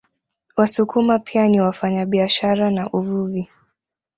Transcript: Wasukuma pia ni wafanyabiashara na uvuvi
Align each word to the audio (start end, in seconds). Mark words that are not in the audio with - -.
Wasukuma 0.57 1.19
pia 1.19 1.47
ni 1.47 1.61
wafanyabiashara 1.61 2.69
na 2.71 2.89
uvuvi 2.91 3.49